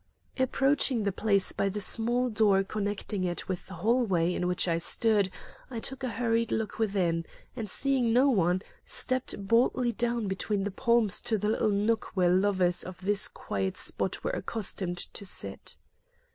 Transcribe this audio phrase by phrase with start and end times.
[0.39, 4.67] Approaching the place by the small door connecting it with the hall way in which
[4.67, 5.29] I stood,
[5.69, 7.23] I took a hurried look within,
[7.55, 12.31] and, seeing no one, stepped boldly down between the palms to the little nook where
[12.33, 15.77] lovers of this quiet spot were accustomed to sit.